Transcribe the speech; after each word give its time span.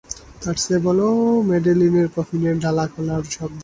তার 0.41 0.55
চেয়ে 0.63 0.79
বলো 0.87 1.07
মেডেলিনের 1.49 2.07
কফিনের 2.15 2.55
ডালা 2.63 2.85
খোলার 2.93 3.23
শব্দ। 3.35 3.59